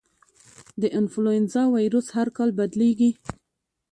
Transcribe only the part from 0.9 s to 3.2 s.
انفلوېنزا وایرس هر کال بدلېږي.